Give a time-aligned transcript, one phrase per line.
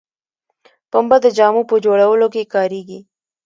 [0.91, 2.99] پنبه د جامو په جوړولو کې کاریږي